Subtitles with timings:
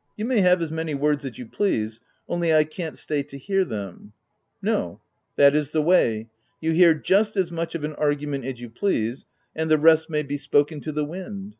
[0.16, 3.64] "You may have as many words as you please,— only I can't stay to hear
[3.64, 4.12] them."
[4.62, 5.00] "No;
[5.34, 6.28] that is the way*:
[6.60, 9.24] you hear just as much of an argument as you please;
[9.56, 11.56] and the rest may be spoken to the wind."